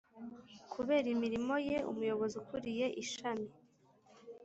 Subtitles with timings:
[0.73, 3.47] Kubera imirimo ye umuyobozi ukuriye ishami